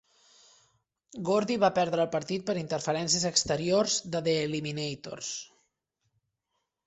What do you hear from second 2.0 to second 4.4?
el partit per interferències exteriors de The